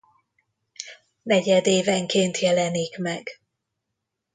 Negyedévenként 1.21 2.39
jelenik 2.39 2.97
meg. 2.97 3.41